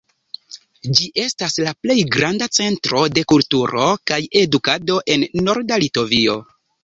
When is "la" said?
1.65-1.73